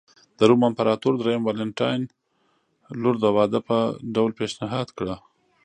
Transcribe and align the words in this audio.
د 0.37 0.39
روم 0.49 0.61
امپراتور 0.69 1.13
درېیم 1.17 1.41
والنټیناین 1.45 2.01
لور 3.01 3.15
د 3.19 3.25
واده 3.35 3.59
په 3.69 3.77
ډول 4.15 4.31
پېشنهاد 4.39 4.87
کړه 4.97 5.15